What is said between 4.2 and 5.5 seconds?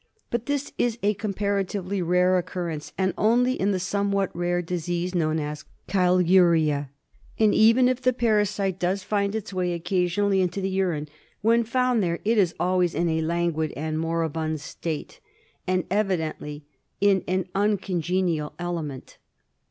rare disea se kno wn